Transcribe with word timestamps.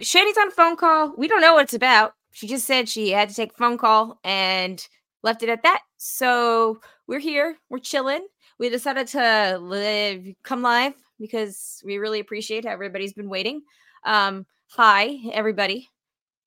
Shandy's 0.00 0.38
on 0.38 0.48
a 0.48 0.52
phone 0.52 0.76
call. 0.76 1.12
We 1.16 1.28
don't 1.28 1.40
know 1.40 1.54
what 1.54 1.64
it's 1.64 1.74
about. 1.74 2.14
She 2.32 2.46
just 2.46 2.66
said 2.66 2.88
she 2.88 3.10
had 3.10 3.28
to 3.28 3.34
take 3.34 3.52
a 3.52 3.56
phone 3.56 3.78
call 3.78 4.20
and 4.22 4.86
left 5.22 5.42
it 5.42 5.48
at 5.48 5.62
that. 5.64 5.80
So 5.96 6.80
we're 7.06 7.18
here. 7.18 7.56
We're 7.68 7.78
chilling. 7.78 8.26
We 8.58 8.68
decided 8.68 9.08
to 9.08 9.58
live, 9.60 10.24
come 10.44 10.62
live 10.62 10.94
because 11.18 11.82
we 11.84 11.98
really 11.98 12.20
appreciate 12.20 12.64
how 12.64 12.72
everybody's 12.72 13.12
been 13.12 13.28
waiting. 13.28 13.62
Um, 14.04 14.46
hi, 14.68 15.18
everybody. 15.32 15.88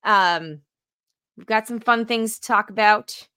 Um, 0.04 0.62
we've 1.36 1.46
got 1.46 1.66
some 1.68 1.80
fun 1.80 2.06
things 2.06 2.38
to 2.38 2.46
talk 2.46 2.70
about. 2.70 3.28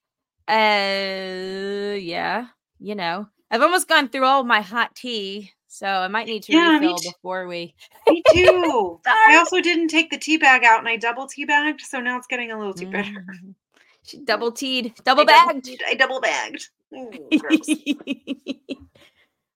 Uh, 0.48 1.96
yeah, 1.98 2.48
you 2.80 2.96
know, 2.96 3.28
I've 3.52 3.62
almost 3.62 3.88
gone 3.88 4.10
through 4.10 4.26
all 4.26 4.44
my 4.44 4.62
hot 4.62 4.96
tea, 4.96 5.52
so 5.76 5.88
I 5.88 6.08
might 6.08 6.26
need 6.28 6.44
to 6.44 6.54
Yeah, 6.54 6.74
refill 6.80 6.96
before 6.96 7.48
we. 7.48 7.76
Me 8.10 8.24
too. 8.32 9.00
I 9.06 9.36
also 9.38 9.60
didn't 9.60 9.90
take 9.90 10.10
the 10.10 10.18
tea 10.18 10.38
bag 10.38 10.64
out 10.64 10.80
and 10.80 10.88
I 10.88 10.96
double 10.96 11.28
tea 11.28 11.44
bagged, 11.44 11.82
so 11.82 12.00
now 12.00 12.18
it's 12.18 12.28
getting 12.28 12.52
a 12.52 12.58
little 12.58 12.74
too 12.74 12.88
bitter. 12.88 13.26
Mhm. 13.30 13.56
She 14.04 14.20
double 14.20 14.52
teed, 14.52 14.94
double 15.04 15.24
I 15.24 15.26
bagged. 15.26 15.84
I 15.88 15.96
double 15.96 16.22
bagged. 16.22 16.70
Mm, 16.94 17.42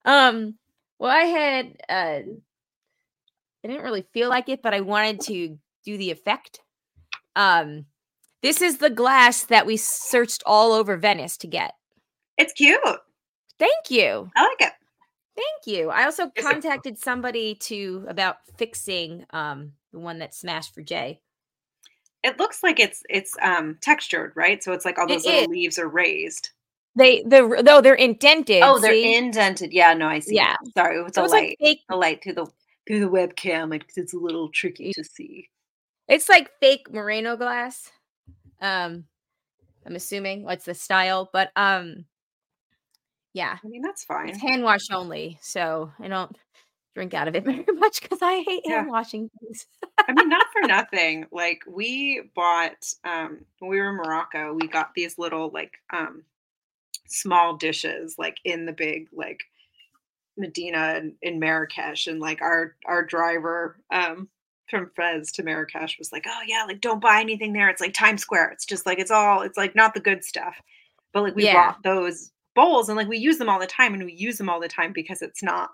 um, 0.06 0.56
well, 0.98 1.12
I 1.12 1.24
had 1.24 1.66
uh 1.88 2.20
I 3.64 3.68
didn't 3.68 3.84
really 3.84 4.06
feel 4.14 4.28
like 4.30 4.50
it, 4.50 4.62
but 4.62 4.74
I 4.74 4.82
wanted 4.82 5.22
to 5.22 5.58
do 5.86 5.98
the 5.98 6.12
effect. 6.12 6.60
Um, 7.36 7.86
this 8.42 8.62
is 8.62 8.78
the 8.80 8.90
glass 8.90 9.44
that 9.46 9.66
we 9.66 9.78
searched 9.78 10.44
all 10.46 10.72
over 10.74 10.98
Venice 10.98 11.38
to 11.38 11.48
get. 11.48 11.76
it's 12.38 12.54
cute. 12.54 12.80
Thank 13.60 13.90
you. 13.92 14.30
I 14.36 14.44
like 14.44 14.62
it. 14.62 14.74
Thank 15.40 15.78
you. 15.78 15.90
I 15.90 16.04
also 16.06 16.32
it- 16.36 16.44
contacted 16.44 16.98
somebody 16.98 17.56
to 17.56 18.06
about 18.08 18.38
fixing 18.58 19.26
um 19.32 19.74
the 19.92 20.00
one 20.00 20.20
that 20.20 20.36
smashed 20.36 20.74
for 20.74 20.82
Jay. 20.82 21.22
It 22.24 22.38
looks 22.38 22.62
like 22.64 22.80
it's 22.80 23.02
it's 23.10 23.36
um 23.42 23.78
textured, 23.82 24.34
right? 24.36 24.62
So 24.64 24.74
it's 24.74 24.86
like 24.86 24.98
all 25.00 25.06
It 25.06 25.10
those 25.10 25.26
little 25.26 25.42
is. 25.44 25.48
leaves 25.48 25.80
are 25.80 25.88
raised. 25.88 26.50
They 26.96 27.24
the 27.24 27.62
though 27.66 27.80
they're 27.82 27.94
indented. 27.94 28.62
Oh, 28.64 28.80
they're 28.80 28.92
see? 28.92 29.16
indented. 29.16 29.72
Yeah, 29.72 29.94
no, 29.94 30.08
I 30.08 30.20
see. 30.20 30.36
Yeah. 30.36 30.56
Sorry, 30.76 30.98
So 30.98 31.04
the 31.04 31.24
it's 31.24 31.32
light, 31.34 31.50
like 31.50 31.58
fake 31.62 31.82
the 31.88 31.96
light 31.96 32.22
through 32.24 32.34
the 32.34 32.48
through 32.88 33.00
the 33.02 33.10
webcam, 33.10 33.74
it's, 33.76 33.98
it's 33.98 34.14
a 34.14 34.18
little 34.18 34.50
tricky 34.50 34.92
to 34.94 35.04
see. 35.04 35.48
It's 36.08 36.28
like 36.28 36.50
fake 36.60 36.92
Murano 36.92 37.38
glass. 37.38 37.92
Um, 38.60 39.06
I'm 39.86 39.96
assuming 39.96 40.44
what's 40.44 40.66
the 40.66 40.74
style, 40.74 41.30
but 41.32 41.52
um, 41.56 42.06
yeah, 43.34 43.58
I 43.64 43.68
mean, 43.68 43.82
that's 43.82 44.04
fine. 44.04 44.30
it's 44.30 44.40
hand 44.42 44.64
wash 44.64 44.90
only, 44.92 45.40
so 45.42 45.92
I 46.00 46.08
don't 46.08 46.36
drink 46.96 47.14
out 47.14 47.28
of 47.28 47.36
it 47.36 47.44
very 47.46 47.66
much 47.74 48.02
because 48.02 48.20
I 48.22 48.42
hate 48.42 48.66
Yeah. 48.66 48.84
hand 48.84 48.88
washing 48.88 49.30
things. 49.42 49.68
I 50.08 50.14
mean, 50.14 50.30
not 50.30 50.48
for 50.52 50.62
nothing. 50.66 51.28
Like 51.32 51.64
we 51.68 52.30
bought 52.36 52.94
um 53.04 53.46
when 53.60 53.70
we 53.72 53.80
were 53.80 53.90
in 53.90 53.96
Morocco, 53.96 54.54
we 54.54 54.68
got 54.68 54.94
these 54.96 55.18
little 55.18 55.50
like 55.54 55.74
um 55.94 56.24
small 57.08 57.58
dishes 57.58 58.16
like 58.18 58.38
in 58.46 58.66
the 58.66 58.74
big 58.74 59.10
like 59.14 59.42
Medina 60.38 60.94
and 60.96 61.16
in 61.22 61.40
Marrakesh 61.40 62.08
and 62.08 62.20
like 62.20 62.42
our 62.42 62.76
our 62.86 63.04
driver 63.04 63.80
um 63.92 64.30
from 64.70 64.92
Fez 64.96 65.32
to 65.34 65.44
Marrakesh 65.44 65.98
was 65.98 66.12
like, 66.12 66.26
"Oh 66.28 66.42
yeah, 66.48 66.64
like 66.68 66.80
don't 66.82 67.02
buy 67.02 67.20
anything 67.20 67.54
there. 67.54 67.70
It's 67.70 67.82
like 67.82 67.94
Times 67.94 68.22
Square. 68.22 68.52
It's 68.52 68.66
just 68.66 68.86
like 68.86 69.00
it's 69.00 69.12
all 69.12 69.42
it's 69.42 69.58
like 69.58 69.76
not 69.76 69.94
the 69.94 70.00
good 70.00 70.24
stuff." 70.24 70.56
But 71.14 71.24
like 71.24 71.36
we 71.36 71.46
Yeah. 71.46 71.52
bought 71.52 71.84
those 71.84 72.32
bowls 72.56 72.90
and 72.90 72.98
like 72.98 73.08
we 73.08 73.18
use 73.18 73.38
them 73.38 73.50
all 73.50 73.60
the 73.60 73.68
time 73.68 73.94
and 73.94 74.04
we 74.04 74.14
use 74.14 74.38
them 74.38 74.50
all 74.50 74.60
the 74.60 74.68
time 74.68 74.92
because 74.94 75.22
it's 75.22 75.44
not 75.44 75.70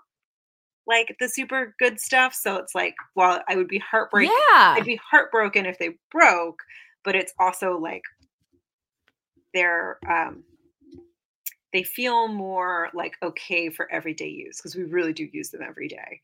like 0.86 1.16
the 1.18 1.28
super 1.28 1.74
good 1.78 2.00
stuff. 2.00 2.34
So 2.34 2.56
it's 2.56 2.74
like, 2.74 2.94
well, 3.14 3.42
I 3.48 3.56
would 3.56 3.68
be 3.68 3.78
heartbreaking. 3.78 4.34
Yeah, 4.50 4.74
I'd 4.76 4.84
be 4.84 5.00
heartbroken 5.10 5.66
if 5.66 5.78
they 5.78 5.96
broke, 6.10 6.60
but 7.04 7.16
it's 7.16 7.32
also 7.38 7.78
like 7.78 8.02
they're 9.54 9.98
um 10.08 10.44
they 11.72 11.82
feel 11.82 12.28
more 12.28 12.88
like 12.94 13.16
okay 13.22 13.68
for 13.68 13.90
everyday 13.90 14.28
use 14.28 14.58
because 14.58 14.76
we 14.76 14.84
really 14.84 15.12
do 15.12 15.28
use 15.32 15.50
them 15.50 15.62
every 15.66 15.88
day. 15.88 16.20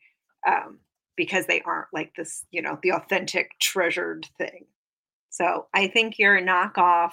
Um 0.47 0.78
because 1.16 1.47
they 1.47 1.60
aren't 1.62 1.88
like 1.93 2.15
this, 2.16 2.47
you 2.50 2.62
know, 2.62 2.78
the 2.82 2.93
authentic 2.93 3.50
treasured 3.60 4.27
thing. 4.38 4.66
So 5.31 5.66
I 5.75 5.88
think 5.88 6.19
your 6.19 6.41
knockoff 6.41 7.12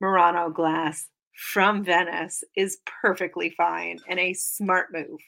Murano 0.00 0.50
glass 0.50 1.06
from 1.40 1.82
Venice 1.82 2.44
is 2.54 2.80
perfectly 3.00 3.48
fine 3.48 3.98
and 4.06 4.20
a 4.20 4.34
smart 4.34 4.88
move 4.92 5.18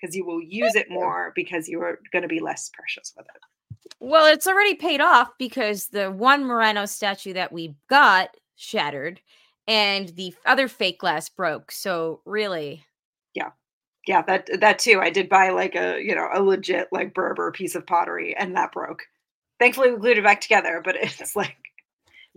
because 0.00 0.16
you 0.16 0.24
will 0.24 0.40
use 0.40 0.74
it 0.74 0.88
more 0.88 1.30
because 1.34 1.68
you 1.68 1.82
are 1.82 2.00
going 2.10 2.22
to 2.22 2.28
be 2.28 2.40
less 2.40 2.70
precious 2.72 3.12
with 3.14 3.26
it. 3.26 3.92
well, 4.00 4.24
it's 4.24 4.46
already 4.46 4.74
paid 4.74 5.02
off 5.02 5.28
because 5.38 5.88
the 5.88 6.10
one 6.10 6.42
Murano 6.44 6.86
statue 6.86 7.34
that 7.34 7.52
we 7.52 7.74
got 7.90 8.30
shattered, 8.56 9.20
and 9.66 10.08
the 10.10 10.34
other 10.46 10.68
fake 10.68 11.00
glass 11.00 11.28
broke. 11.28 11.70
So 11.70 12.22
really, 12.24 12.82
Yeah. 13.34 13.50
Yeah, 14.06 14.22
that 14.22 14.48
that 14.60 14.78
too. 14.78 15.00
I 15.02 15.10
did 15.10 15.28
buy 15.28 15.50
like 15.50 15.74
a 15.74 16.00
you 16.02 16.14
know 16.14 16.28
a 16.32 16.42
legit 16.42 16.88
like 16.92 17.12
Berber 17.12 17.52
piece 17.52 17.74
of 17.74 17.86
pottery, 17.86 18.34
and 18.34 18.56
that 18.56 18.72
broke. 18.72 19.02
Thankfully, 19.58 19.92
we 19.92 19.98
glued 19.98 20.16
it 20.16 20.24
back 20.24 20.40
together, 20.40 20.80
but 20.82 20.96
it's 21.00 21.36
like 21.36 21.58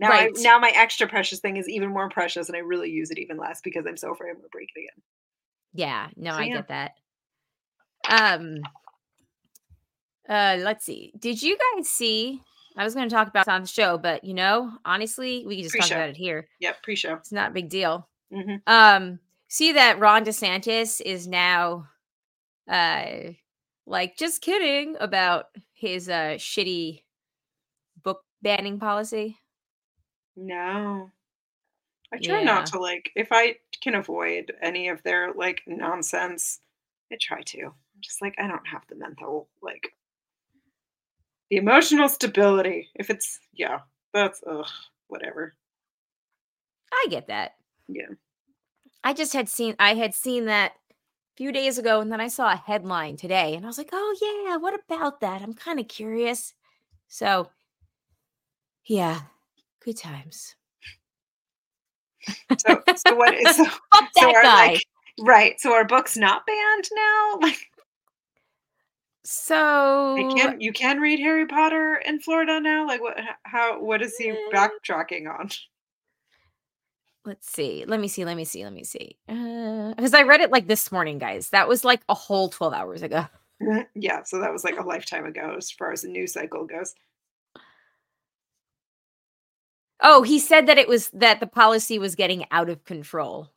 now 0.02 0.10
Right. 0.10 0.30
I, 0.36 0.42
now 0.42 0.58
my 0.58 0.70
extra 0.74 1.08
precious 1.08 1.40
thing 1.40 1.56
is 1.56 1.68
even 1.68 1.88
more 1.90 2.08
precious, 2.10 2.48
and 2.48 2.56
I 2.56 2.60
really 2.60 2.90
use 2.90 3.10
it 3.10 3.18
even 3.18 3.36
less 3.38 3.60
because 3.62 3.86
I'm 3.86 3.96
so 3.96 4.12
afraid 4.12 4.30
I'm 4.30 4.36
going 4.36 4.44
to 4.44 4.50
break 4.50 4.68
it 4.74 4.80
again. 4.80 5.02
Yeah, 5.74 6.08
no, 6.16 6.32
So, 6.32 6.36
I 6.36 6.44
yeah. 6.44 6.54
get 6.54 6.68
that. 6.68 6.92
Um 8.10 8.58
uh 10.28 10.56
let's 10.60 10.84
see. 10.84 11.12
Did 11.18 11.42
you 11.42 11.56
guys 11.76 11.88
see 11.88 12.40
I 12.76 12.84
was 12.84 12.94
going 12.94 13.08
to 13.08 13.14
talk 13.14 13.28
about 13.28 13.46
it 13.46 13.50
on 13.50 13.60
the 13.62 13.68
show, 13.68 13.98
but 13.98 14.24
you 14.24 14.34
know, 14.34 14.72
honestly, 14.84 15.44
we 15.46 15.56
can 15.56 15.64
just 15.64 15.74
talk 15.76 15.82
Pre-show. 15.82 15.94
about 15.96 16.08
it 16.10 16.16
here. 16.16 16.48
Yep, 16.60 16.82
pre-show. 16.82 17.14
It's 17.14 17.32
not 17.32 17.50
a 17.50 17.54
big 17.54 17.68
deal. 17.68 18.08
hmm 18.32 18.56
Um 18.66 19.18
see 19.48 19.72
that 19.72 19.98
Ron 19.98 20.24
DeSantis 20.24 21.00
is 21.00 21.26
now 21.28 21.88
uh 22.68 23.32
like 23.86 24.16
just 24.16 24.40
kidding 24.42 24.96
about 25.00 25.46
his 25.72 26.08
uh 26.08 26.36
shitty 26.38 27.02
book 28.02 28.22
banning 28.42 28.78
policy. 28.78 29.38
No, 30.36 31.10
I 32.12 32.18
try 32.18 32.40
Yeah. 32.40 32.44
not 32.44 32.66
to 32.66 32.78
like 32.78 33.10
if 33.16 33.28
I 33.32 33.56
can 33.82 33.94
avoid 33.94 34.52
any 34.62 34.88
of 34.88 35.02
their 35.02 35.32
like 35.32 35.62
nonsense. 35.66 36.60
I 37.12 37.16
try 37.20 37.42
to. 37.42 37.60
I'm 37.66 38.00
just 38.00 38.22
like 38.22 38.34
I 38.38 38.46
don't 38.46 38.66
have 38.66 38.86
the 38.88 38.94
mental 38.96 39.48
like 39.62 39.94
the 41.50 41.56
emotional 41.56 42.08
stability. 42.08 42.88
If 42.94 43.10
it's 43.10 43.38
yeah, 43.52 43.80
that's 44.12 44.42
ugh 44.46 44.66
whatever. 45.08 45.54
I 46.92 47.06
get 47.10 47.26
that. 47.28 47.52
Yeah. 47.88 48.08
I 49.04 49.12
just 49.14 49.32
had 49.32 49.48
seen 49.48 49.76
I 49.78 49.94
had 49.94 50.14
seen 50.14 50.46
that 50.46 50.72
a 50.90 51.36
few 51.36 51.52
days 51.52 51.78
ago 51.78 52.00
and 52.00 52.12
then 52.12 52.20
I 52.20 52.28
saw 52.28 52.52
a 52.52 52.56
headline 52.56 53.16
today 53.16 53.54
and 53.54 53.64
I 53.64 53.68
was 53.68 53.78
like, 53.78 53.90
"Oh 53.92 54.44
yeah, 54.46 54.56
what 54.56 54.74
about 54.74 55.20
that? 55.20 55.42
I'm 55.42 55.54
kind 55.54 55.80
of 55.80 55.88
curious." 55.88 56.54
So 57.08 57.50
yeah, 58.86 59.22
good 59.84 59.96
times. 59.96 60.54
So 62.58 62.82
so 62.96 63.14
what 63.16 63.34
is 63.34 63.56
so, 63.56 63.64
Fuck 63.94 64.10
so 64.16 64.26
that 64.26 64.34
are 64.36 64.42
guy. 64.42 64.66
like 64.72 64.84
right? 65.20 65.60
So 65.60 65.72
are 65.72 65.84
books 65.84 66.16
not 66.16 66.46
banned 66.46 66.88
now? 66.94 67.38
Like 67.42 67.58
so 69.24 70.16
you 70.16 70.34
can 70.34 70.60
you 70.60 70.72
can 70.72 70.98
read 71.00 71.20
Harry 71.20 71.46
Potter 71.46 71.94
in 72.04 72.18
Florida 72.20 72.60
now? 72.60 72.86
Like 72.86 73.00
what? 73.00 73.16
How? 73.44 73.80
What 73.80 74.02
is 74.02 74.16
he 74.16 74.30
Eh. 74.30 74.36
backtracking 74.52 75.28
on? 75.28 75.50
let's 77.24 77.48
see. 77.48 77.84
Let 77.86 78.00
me 78.00 78.08
see. 78.08 78.24
Let 78.24 78.36
me 78.36 78.44
see. 78.44 78.64
Let 78.64 78.72
me 78.72 78.82
see. 78.82 79.16
Because 79.28 80.12
I 80.12 80.22
read 80.22 80.40
it 80.40 80.50
like 80.50 80.66
this 80.66 80.90
morning, 80.90 81.18
guys. 81.18 81.50
That 81.50 81.68
was 81.68 81.84
like 81.84 82.00
a 82.08 82.14
whole 82.14 82.48
12 82.48 82.72
hours 82.72 83.02
ago. 83.02 83.26
yeah. 83.94 84.24
So 84.24 84.40
that 84.40 84.52
was 84.52 84.64
like 84.64 84.76
a 84.76 84.82
lifetime 84.82 85.24
ago 85.26 85.54
as 85.56 85.70
far 85.70 85.92
as 85.92 86.02
the 86.02 86.08
news 86.08 86.32
cycle 86.32 86.66
goes. 86.66 86.94
Oh, 90.02 90.22
he 90.22 90.38
said 90.38 90.66
that 90.66 90.78
it 90.78 90.88
was 90.88 91.08
that 91.10 91.40
the 91.40 91.46
policy 91.46 91.98
was 91.98 92.14
getting 92.14 92.44
out 92.50 92.68
of 92.68 92.84
control. 92.84 93.50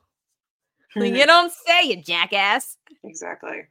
Mhm. 0.96 1.18
you 1.18 1.26
don't 1.26 1.52
say, 1.52 1.84
you 1.84 1.98
jackass. 2.02 2.78
Exactly. 3.04 3.68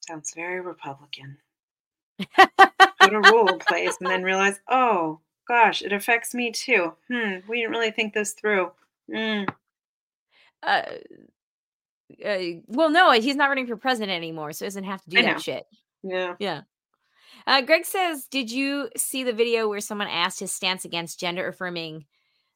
Sounds 0.00 0.32
very 0.34 0.60
Republican. 0.60 1.38
Put 2.18 3.12
a 3.12 3.20
rule 3.32 3.48
in 3.48 3.58
place 3.68 3.96
and 4.00 4.08
then 4.08 4.22
realize, 4.22 4.60
oh 4.68 5.20
gosh, 5.46 5.82
it 5.82 5.92
affects 5.92 6.34
me 6.34 6.52
too. 6.52 6.94
Hmm, 7.08 7.38
we 7.48 7.58
didn't 7.58 7.72
really 7.72 7.90
think 7.90 8.14
this 8.14 8.32
through. 8.32 8.72
Mm. 9.12 9.48
uh, 10.62 10.82
uh, 12.24 12.38
well, 12.66 12.90
no, 12.90 13.12
he's 13.12 13.36
not 13.36 13.48
running 13.48 13.66
for 13.66 13.76
president 13.76 14.16
anymore, 14.16 14.52
so 14.52 14.64
he 14.64 14.66
doesn't 14.66 14.84
have 14.84 15.02
to 15.02 15.10
do 15.10 15.22
that 15.22 15.42
shit. 15.42 15.66
Yeah. 16.02 16.34
Yeah. 16.38 16.62
Uh, 17.46 17.60
Greg 17.62 17.84
says, 17.84 18.26
"Did 18.26 18.50
you 18.50 18.88
see 18.96 19.24
the 19.24 19.32
video 19.32 19.68
where 19.68 19.80
someone 19.80 20.08
asked 20.08 20.40
his 20.40 20.52
stance 20.52 20.84
against 20.84 21.20
gender 21.20 21.48
affirming, 21.48 22.06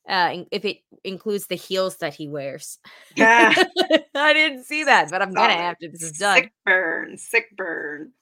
uh, 0.08 0.44
if 0.50 0.64
it 0.64 0.78
includes 1.04 1.46
the 1.46 1.54
heels 1.54 1.96
that 1.98 2.14
he 2.14 2.28
wears?" 2.28 2.78
Yeah, 3.16 3.54
I 4.14 4.32
didn't 4.32 4.64
see 4.64 4.84
that, 4.84 5.10
but 5.10 5.22
I'm 5.22 5.32
gonna 5.32 5.52
solid. 5.52 5.62
after 5.62 5.88
this 5.88 6.02
is 6.02 6.12
done. 6.18 6.36
Sick 6.42 6.52
burn, 6.64 7.16
sick 7.18 7.46
burn. 7.56 8.12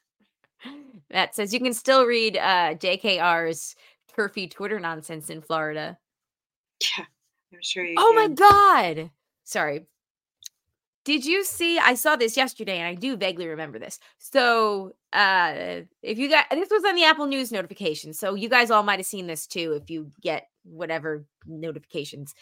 That 1.11 1.35
says 1.35 1.55
you 1.55 1.61
can 1.61 1.75
still 1.75 2.05
read 2.05 2.37
uh, 2.37 2.75
JKR's 2.75 3.75
turfy 4.15 4.49
Twitter 4.49 4.81
nonsense 4.81 5.31
in 5.31 5.41
Florida. 5.41 5.99
Yeah, 6.81 7.05
I'm 7.53 7.61
sure 7.63 7.85
you. 7.85 7.95
Oh 7.97 8.13
can. 8.15 8.31
my 8.31 8.35
god! 8.35 9.11
Sorry. 9.45 9.87
Did 11.09 11.25
you 11.25 11.43
see? 11.43 11.79
I 11.79 11.95
saw 11.95 12.17
this 12.17 12.37
yesterday, 12.37 12.77
and 12.77 12.87
I 12.87 12.95
do 12.95 13.17
vaguely 13.17 13.49
remember 13.49 13.79
this. 13.79 13.99
So, 14.19 14.93
uh, 15.15 15.81
if 16.03 16.19
you 16.19 16.29
got 16.29 16.45
this 16.51 16.69
was 16.71 16.85
on 16.85 16.97
the 16.97 17.05
Apple 17.05 17.25
News 17.25 17.51
notification, 17.51 18.13
so 18.13 18.35
you 18.35 18.51
guys 18.51 18.71
all 18.71 18.83
might 18.83 18.99
have 18.99 19.07
seen 19.07 19.27
this 19.27 19.47
too 19.47 19.73
if 19.81 19.89
you 19.89 20.13
get 20.21 20.49
whatever 20.65 21.25
notifications. 21.47 22.35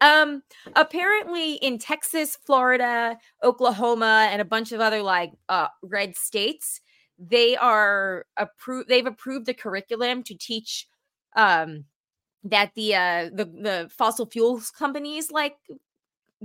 Um, 0.00 0.42
apparently 0.74 1.56
in 1.56 1.76
Texas, 1.76 2.38
Florida, 2.46 3.18
Oklahoma, 3.42 4.30
and 4.32 4.40
a 4.40 4.46
bunch 4.46 4.72
of 4.72 4.80
other 4.80 5.02
like 5.02 5.32
uh 5.50 5.68
red 5.82 6.16
states, 6.16 6.80
they 7.18 7.58
are 7.58 8.24
approved. 8.38 8.88
They've 8.88 9.04
approved 9.04 9.44
the 9.44 9.52
curriculum 9.52 10.22
to 10.22 10.34
teach 10.34 10.86
um 11.36 11.84
that 12.44 12.70
the 12.74 12.94
uh 12.94 13.24
the 13.34 13.44
the 13.44 13.90
fossil 13.94 14.24
fuels 14.24 14.70
companies 14.70 15.30
like 15.30 15.56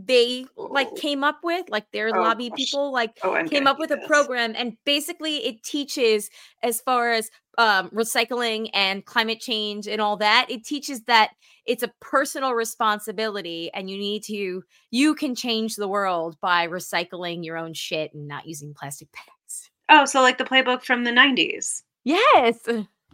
they 0.07 0.45
like 0.55 0.89
Oh. 0.91 0.95
came 0.95 1.23
up 1.23 1.39
with 1.43 1.69
like 1.69 1.89
their 1.91 2.09
Oh, 2.13 2.21
lobby 2.21 2.49
gosh. 2.49 2.57
people 2.57 2.91
like 2.91 3.17
Oh, 3.23 3.43
came 3.47 3.67
up 3.67 3.79
with 3.79 3.89
do 3.89 3.95
a 3.95 4.07
program 4.07 4.53
and 4.55 4.77
basically 4.85 5.37
it 5.45 5.63
teaches 5.63 6.29
as 6.63 6.79
far 6.81 7.11
as 7.11 7.29
um, 7.57 7.89
recycling 7.89 8.69
and 8.73 9.03
climate 9.05 9.39
change 9.39 9.87
and 9.87 9.99
all 9.99 10.15
that 10.17 10.45
it 10.49 10.63
teaches 10.63 11.01
that 11.03 11.31
it's 11.65 11.83
a 11.83 11.91
personal 11.99 12.53
responsibility 12.53 13.69
and 13.73 13.89
you 13.89 13.97
need 13.97 14.23
to 14.23 14.63
you 14.91 15.15
can 15.15 15.35
change 15.35 15.75
the 15.75 15.87
world 15.87 16.37
by 16.41 16.67
recycling 16.67 17.43
your 17.43 17.57
own 17.57 17.73
shit 17.73 18.13
and 18.13 18.27
not 18.27 18.45
using 18.47 18.73
plastic 18.73 19.09
bags 19.11 19.69
Oh, 19.91 20.05
so 20.05 20.21
like 20.21 20.37
the 20.37 20.43
playbook 20.45 20.83
from 20.83 21.03
the 21.03 21.11
90s. 21.11 21.81
yes 22.05 22.67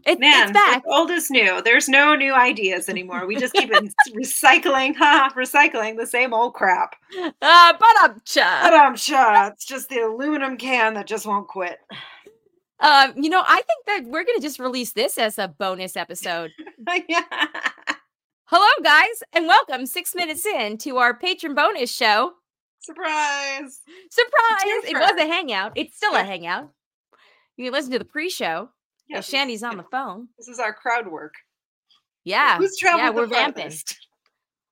it, 0.06 0.20
Man, 0.20 0.44
it's 0.44 0.52
back 0.52 0.84
old 0.86 1.10
is 1.12 1.30
new. 1.32 1.62
There's 1.62 1.90
no 1.90 2.16
new 2.16 2.34
ideas 2.34 2.90
anymore. 2.90 3.26
We 3.26 3.36
just 3.36 3.54
keep 3.54 3.72
in- 3.72 3.94
recycling, 4.16 4.96
ha, 4.96 5.32
recycling 5.36 5.98
the 5.98 6.06
same 6.08 6.34
old 6.34 6.54
crap. 6.54 6.96
uh, 7.18 7.32
but 7.42 7.88
I'm 8.02 8.22
But 8.36 8.74
I'm 8.74 8.94
it's 8.94 9.66
just 9.66 9.90
the 9.90 10.00
aluminum 10.00 10.58
can 10.58 10.94
that 10.94 11.08
just 11.08 11.26
won't 11.26 11.48
quit. 11.48 11.80
um 12.82 13.14
you 13.16 13.30
know 13.30 13.42
i 13.48 13.62
think 13.62 13.86
that 13.88 14.04
we're 14.12 14.26
gonna 14.26 14.42
just 14.42 14.60
release 14.60 14.92
this 14.92 15.18
as 15.18 15.40
a 15.40 15.48
bonus 15.48 15.96
episode 15.96 16.52
yeah. 17.08 17.22
hello 18.48 18.68
guys 18.84 19.24
and 19.32 19.48
welcome 19.48 19.86
six 19.86 20.14
minutes 20.14 20.46
in 20.46 20.78
to 20.78 20.98
our 20.98 21.18
patron 21.18 21.56
bonus 21.56 21.90
show 21.90 22.34
Surprise. 22.82 23.82
Surprise! 24.12 24.84
It 24.86 24.94
was 25.00 25.20
a 25.20 25.26
hangout. 25.26 25.72
It's 25.76 25.96
still 25.96 26.14
a 26.14 26.24
hangout. 26.24 26.70
You 27.58 27.66
can 27.66 27.74
listen 27.74 27.92
to 27.94 27.98
the 27.98 28.06
pre-show. 28.06 28.70
Yeah, 29.08 29.18
Yes, 29.18 29.30
Shandy's 29.30 29.64
on 29.64 29.78
the 29.78 29.84
phone. 29.84 30.28
This 30.38 30.48
is 30.48 30.60
our 30.60 30.74
crowd 30.74 31.08
work. 31.08 31.34
Yeah, 32.24 32.58
Who's 32.58 32.78
traveled 32.78 33.02
yeah, 33.04 33.10
we're 33.12 33.28
vamping. 33.28 33.72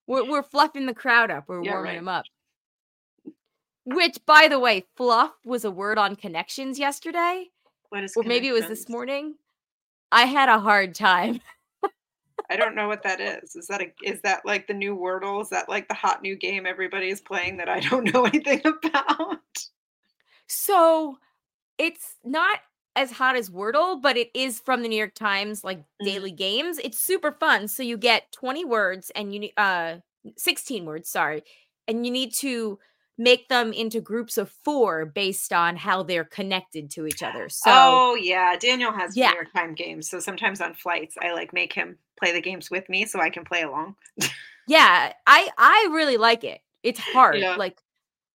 We're 0.07 0.29
we're 0.29 0.43
fluffing 0.43 0.85
the 0.87 0.93
crowd 0.93 1.29
up. 1.31 1.45
We're 1.47 1.63
Yeah, 1.63 1.73
warming 1.73 1.91
right. 1.91 1.95
them 1.97 2.07
up. 2.07 2.25
Which, 3.85 4.17
by 4.25 4.47
the 4.47 4.59
way, 4.59 4.85
fluff 4.95 5.31
was 5.45 5.65
a 5.65 5.71
word 5.71 5.97
on 5.97 6.15
connections 6.15 6.79
yesterday, 6.79 7.47
What 7.89 8.03
is 8.03 8.13
or 8.15 8.23
maybe 8.23 8.47
it 8.47 8.53
was 8.53 8.67
this 8.67 8.87
morning. 8.89 9.35
I 10.11 10.23
had 10.25 10.47
a 10.49 10.59
hard 10.59 10.95
time. 10.95 11.41
I 12.49 12.55
don't 12.55 12.75
know 12.75 12.87
what 12.87 13.03
that 13.03 13.19
is. 13.21 13.55
Is 13.55 13.67
that 13.67 13.81
a 13.81 13.91
is 14.03 14.19
that 14.21 14.45
like 14.45 14.67
the 14.67 14.73
new 14.73 14.95
Wordle? 14.97 15.41
Is 15.41 15.49
that 15.49 15.69
like 15.69 15.87
the 15.87 15.93
hot 15.93 16.21
new 16.21 16.35
game 16.35 16.65
everybody 16.65 17.09
is 17.09 17.21
playing 17.21 17.57
that 17.57 17.69
I 17.69 17.79
don't 17.81 18.03
know 18.13 18.25
anything 18.25 18.61
about? 18.83 19.39
So 20.47 21.17
it's 21.77 22.15
not 22.23 22.59
as 22.95 23.11
hot 23.11 23.35
as 23.35 23.49
Wordle, 23.49 24.01
but 24.01 24.17
it 24.17 24.29
is 24.33 24.59
from 24.59 24.81
the 24.83 24.87
New 24.89 24.97
York 24.97 25.15
Times, 25.15 25.63
like 25.63 25.79
Mhm. 25.79 26.05
daily 26.05 26.31
games. 26.31 26.79
It's 26.79 26.99
super 26.99 27.31
fun. 27.31 27.67
So 27.67 27.81
you 27.83 27.97
get 27.97 28.31
20 28.31 28.65
words 28.65 29.09
and 29.15 29.33
you 29.33 29.39
need 29.39 29.53
uh 29.57 29.97
16 30.37 30.85
words, 30.85 31.09
sorry. 31.09 31.43
And 31.87 32.05
you 32.05 32.11
need 32.11 32.33
to 32.35 32.79
make 33.17 33.47
them 33.47 33.73
into 33.73 34.01
groups 34.01 34.37
of 34.37 34.49
four 34.63 35.05
based 35.05 35.53
on 35.53 35.75
how 35.75 36.01
they're 36.03 36.23
connected 36.23 36.89
to 36.91 37.05
each 37.05 37.21
other. 37.21 37.49
So 37.49 37.69
oh 37.71 38.15
yeah, 38.15 38.55
Daniel 38.57 38.91
has 38.91 39.15
Yeah. 39.17 39.29
New 39.29 39.35
York 39.35 39.53
Time 39.53 39.73
games. 39.75 40.09
So 40.09 40.19
sometimes 40.19 40.61
on 40.61 40.73
flights, 40.73 41.15
I 41.21 41.33
like 41.33 41.53
make 41.53 41.73
him 41.73 41.97
play 42.19 42.31
the 42.31 42.41
games 42.41 42.71
with 42.71 42.87
me 42.89 43.05
so 43.05 43.19
I 43.19 43.29
can 43.29 43.43
play 43.45 43.63
along. 43.63 43.95
yeah, 44.67 45.13
I 45.27 45.49
I 45.57 45.89
really 45.91 46.17
like 46.17 46.43
it. 46.43 46.61
It's 46.83 46.99
hard. 47.15 47.37
Yeah. 47.39 47.55
Like 47.55 47.77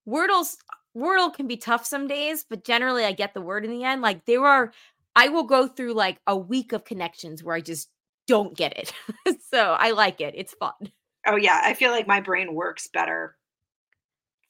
Wordle's 0.06 0.56
Wordle 0.98 1.32
can 1.32 1.46
be 1.46 1.56
tough 1.56 1.86
some 1.86 2.08
days, 2.08 2.44
but 2.48 2.64
generally 2.64 3.04
I 3.04 3.12
get 3.12 3.34
the 3.34 3.40
word 3.40 3.64
in 3.64 3.70
the 3.70 3.84
end. 3.84 4.02
Like 4.02 4.24
there 4.24 4.44
are 4.44 4.72
I 5.14 5.28
will 5.28 5.44
go 5.44 5.66
through 5.66 5.94
like 5.94 6.18
a 6.26 6.36
week 6.36 6.72
of 6.72 6.84
connections 6.84 7.42
where 7.42 7.56
I 7.56 7.60
just 7.60 7.88
don't 8.26 8.56
get 8.56 8.76
it. 8.76 8.92
so 9.50 9.76
I 9.78 9.92
like 9.92 10.20
it. 10.20 10.34
It's 10.36 10.54
fun. 10.54 10.92
Oh 11.26 11.36
yeah, 11.36 11.60
I 11.62 11.74
feel 11.74 11.90
like 11.90 12.06
my 12.06 12.20
brain 12.20 12.54
works 12.54 12.88
better 12.92 13.36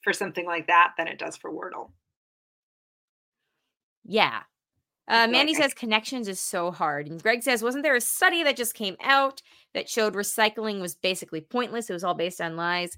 for 0.03 0.13
something 0.13 0.45
like 0.45 0.67
that 0.67 0.93
than 0.97 1.07
it 1.07 1.19
does 1.19 1.37
for 1.37 1.51
Wordle. 1.51 1.91
Yeah. 4.05 4.41
Uh, 5.07 5.27
Mandy 5.27 5.53
like 5.53 5.63
says 5.63 5.73
connections 5.73 6.27
is 6.27 6.39
so 6.39 6.71
hard. 6.71 7.07
And 7.07 7.21
Greg 7.21 7.41
says, 7.41 7.63
wasn't 7.63 7.83
there 7.83 7.95
a 7.95 8.01
study 8.01 8.43
that 8.43 8.55
just 8.55 8.75
came 8.75 8.95
out 9.03 9.41
that 9.73 9.89
showed 9.89 10.13
recycling 10.13 10.79
was 10.79 10.93
basically 10.93 11.41
pointless? 11.41 11.89
It 11.89 11.93
was 11.93 12.03
all 12.03 12.13
based 12.13 12.39
on 12.39 12.55
lies. 12.55 12.95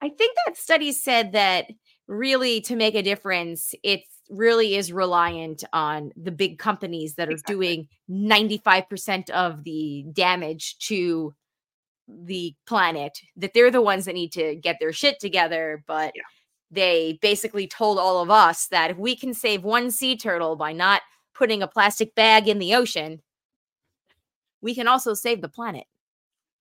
I 0.00 0.08
think 0.08 0.36
that 0.46 0.56
study 0.56 0.92
said 0.92 1.32
that 1.32 1.66
really 2.10 2.60
to 2.62 2.74
make 2.76 2.94
a 2.96 3.02
difference, 3.02 3.72
it 3.84 4.02
really 4.28 4.74
is 4.74 4.92
reliant 4.92 5.62
on 5.72 6.12
the 6.16 6.32
big 6.32 6.58
companies 6.58 7.14
that 7.14 7.28
are 7.28 7.32
Exactly. 7.32 7.54
doing 7.54 7.88
95% 8.08 9.30
of 9.30 9.62
the 9.64 10.04
damage 10.12 10.76
to 10.78 11.34
the 12.08 12.54
planet, 12.66 13.18
that 13.36 13.54
they're 13.54 13.70
the 13.70 13.80
ones 13.80 14.04
that 14.04 14.14
need 14.14 14.32
to 14.32 14.56
get 14.56 14.76
their 14.80 14.92
shit 14.92 15.20
together. 15.20 15.84
But 15.86 16.12
Yeah. 16.16 16.22
they 16.70 17.18
basically 17.22 17.68
told 17.68 17.98
all 17.98 18.20
of 18.20 18.30
us 18.30 18.66
that 18.68 18.90
if 18.90 18.96
we 18.96 19.14
can 19.14 19.32
save 19.32 19.62
one 19.62 19.90
sea 19.92 20.16
turtle 20.16 20.56
by 20.56 20.72
not 20.72 21.02
putting 21.34 21.62
a 21.62 21.68
plastic 21.68 22.14
bag 22.16 22.48
in 22.48 22.58
the 22.58 22.74
ocean, 22.74 23.22
we 24.60 24.74
can 24.74 24.88
also 24.88 25.14
save 25.14 25.40
the 25.42 25.48
planet. 25.48 25.86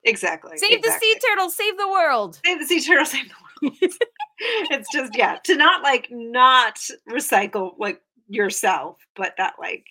Exactly. 0.04 0.58
Save 0.58 0.82
the 0.84 0.92
sea 0.92 1.20
turtle, 1.20 1.50
save 1.50 1.78
the 1.78 1.90
world. 1.90 2.40
Save 2.46 2.60
the 2.60 2.66
sea 2.66 2.82
turtle, 2.82 3.06
save 3.06 3.28
the 3.28 3.36
world. 3.62 3.94
it's 4.40 4.92
just 4.94 5.18
yeah, 5.18 5.38
to 5.44 5.56
not 5.56 5.84
like 5.84 6.08
not 6.12 6.80
recycle 7.10 7.74
like 7.78 8.02
yourself, 8.28 8.98
but 9.16 9.34
that 9.38 9.56
like 9.60 9.86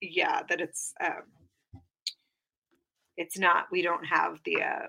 yeah, 0.00 0.42
that 0.48 0.60
it's 0.60 0.92
um 1.00 1.22
it's 3.16 3.38
not 3.38 3.66
we 3.70 3.82
don't 3.82 4.04
have 4.04 4.40
the 4.44 4.62
uh 4.62 4.86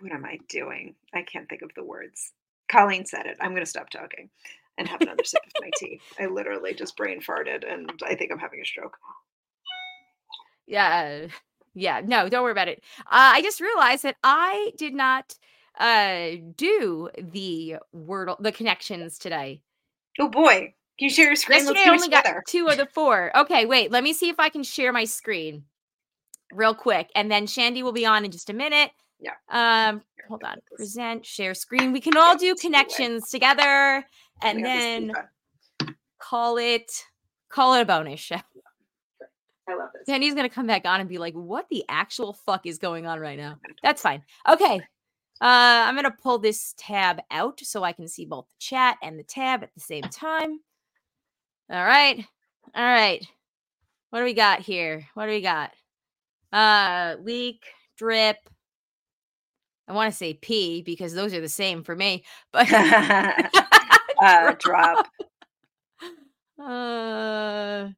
what 0.00 0.12
am 0.12 0.24
I 0.24 0.38
doing? 0.48 0.94
I 1.14 1.22
can't 1.22 1.48
think 1.48 1.62
of 1.62 1.70
the 1.74 1.84
words. 1.84 2.32
Colleen 2.68 3.06
said 3.06 3.26
it. 3.26 3.38
I'm 3.40 3.54
gonna 3.54 3.66
stop 3.66 3.90
talking 3.90 4.28
and 4.78 4.88
have 4.88 5.00
another 5.00 5.24
sip 5.24 5.40
of 5.46 5.62
my 5.62 5.70
tea. 5.78 6.00
I 6.20 6.26
literally 6.26 6.74
just 6.74 6.96
brain 6.96 7.20
farted 7.20 7.70
and 7.70 7.90
I 8.04 8.14
think 8.14 8.30
I'm 8.30 8.38
having 8.38 8.60
a 8.60 8.64
stroke. 8.64 8.96
Yeah. 10.66 11.26
Yeah. 11.74 12.02
No, 12.04 12.28
don't 12.28 12.42
worry 12.42 12.52
about 12.52 12.68
it. 12.68 12.82
Uh, 13.00 13.34
I 13.34 13.42
just 13.42 13.60
realized 13.60 14.02
that 14.02 14.16
I 14.22 14.72
did 14.76 14.94
not 14.94 15.34
uh 15.78 16.30
do 16.56 17.10
the 17.18 17.76
word 17.92 18.30
the 18.40 18.52
connections 18.52 19.18
today. 19.18 19.60
Oh 20.18 20.28
boy. 20.28 20.74
Can 20.98 21.08
you 21.08 21.10
share 21.10 21.26
your 21.26 21.36
screen? 21.36 21.58
Yesterday 21.58 21.82
I 21.84 21.90
only 21.90 22.08
got 22.08 22.26
two 22.48 22.68
of 22.68 22.78
the 22.78 22.86
four. 22.86 23.30
Okay, 23.36 23.66
wait, 23.66 23.90
let 23.90 24.02
me 24.02 24.14
see 24.14 24.30
if 24.30 24.40
I 24.40 24.48
can 24.48 24.62
share 24.62 24.92
my 24.92 25.04
screen 25.04 25.64
real 26.52 26.74
quick. 26.74 27.10
And 27.14 27.30
then 27.30 27.46
Shandy 27.46 27.82
will 27.82 27.92
be 27.92 28.06
on 28.06 28.24
in 28.24 28.30
just 28.30 28.48
a 28.48 28.54
minute. 28.54 28.90
Yeah. 29.20 29.32
Um, 29.50 30.02
hold 30.26 30.42
on. 30.42 30.54
me 30.56 30.60
put 30.70 30.78
this- 30.78 30.94
Present, 30.94 31.26
share 31.26 31.52
screen. 31.52 31.92
We 31.92 32.00
can 32.00 32.16
all 32.16 32.36
do 32.36 32.54
connections 32.54 33.28
together 33.28 34.06
and 34.42 34.58
have 34.60 34.62
this 34.62 34.64
then 34.64 35.12
call 36.18 36.56
it 36.56 36.90
call 37.50 37.74
it 37.74 37.82
a 37.82 37.84
bonus 37.84 38.20
show. 38.20 38.36
I 39.68 39.74
love 39.74 39.90
this. 39.92 40.04
Shandy's 40.08 40.34
gonna 40.34 40.48
come 40.48 40.66
back 40.66 40.86
on 40.86 41.00
and 41.00 41.08
be 41.08 41.18
like, 41.18 41.34
"What 41.34 41.68
the 41.68 41.84
actual 41.88 42.32
fuck 42.32 42.64
is 42.66 42.78
going 42.78 43.06
on 43.06 43.20
right 43.20 43.36
now?" 43.38 43.58
That's 43.82 44.00
fine. 44.00 44.22
Okay, 44.48 44.80
uh, 45.40 45.84
I'm 45.86 45.94
gonna 45.94 46.16
pull 46.22 46.38
this 46.38 46.74
tab 46.78 47.20
out 47.30 47.60
so 47.60 47.82
I 47.84 47.92
can 47.92 48.08
see 48.08 48.24
both 48.24 48.46
the 48.46 48.56
chat 48.58 48.96
and 49.02 49.18
the 49.18 49.24
tab 49.24 49.62
at 49.62 49.74
the 49.74 49.80
same 49.80 50.04
time. 50.04 50.60
All 51.70 51.84
right, 51.84 52.24
all 52.74 52.84
right. 52.84 53.26
What 54.10 54.20
do 54.20 54.24
we 54.24 54.34
got 54.34 54.60
here? 54.60 55.06
What 55.14 55.26
do 55.26 55.32
we 55.32 55.42
got? 55.42 55.72
Uh, 56.52 57.16
leak, 57.20 57.64
drip. 57.98 58.38
I 59.88 59.92
want 59.92 60.10
to 60.10 60.16
say 60.16 60.34
P 60.34 60.82
because 60.82 61.12
those 61.12 61.34
are 61.34 61.40
the 61.40 61.48
same 61.48 61.82
for 61.84 61.94
me, 61.94 62.24
but 62.52 62.66
uh, 64.22 64.54
drop. 64.58 65.06
Uh, 66.58 67.88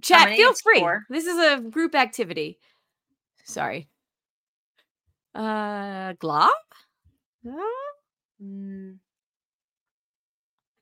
chat, 0.00 0.30
feel 0.30 0.54
free. 0.54 0.80
four. 0.80 1.04
This 1.10 1.26
is 1.26 1.38
a 1.38 1.60
group 1.60 1.94
activity. 1.94 2.58
Sorry. 3.44 3.88
Uh, 5.36 6.14
glob? 6.18 6.52
Uh, 7.48 7.52
Mm, 8.42 8.98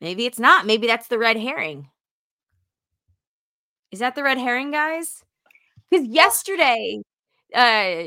Maybe 0.00 0.26
it's 0.26 0.38
not. 0.38 0.66
Maybe 0.66 0.86
that's 0.86 1.08
the 1.08 1.18
red 1.18 1.36
herring. 1.36 1.88
Is 3.90 4.00
that 4.00 4.14
the 4.14 4.22
red 4.22 4.38
herring 4.38 4.70
guys? 4.70 5.22
Because 5.90 6.06
yesterday, 6.06 7.02
uh, 7.54 8.04